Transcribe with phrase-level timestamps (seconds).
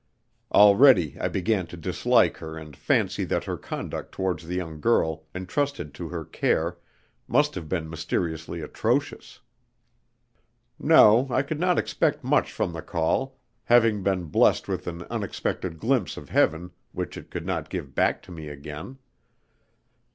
[0.51, 5.25] Already I began to dislike her and fancy that her conduct towards the young girl
[5.35, 6.79] entrusted to her care
[7.27, 9.41] must have been mysteriously atrocious.
[10.79, 15.77] No, I could not expect much from the call, having been blessed with an unexpected
[15.77, 18.97] glimpse of heaven which it could not give back to me again.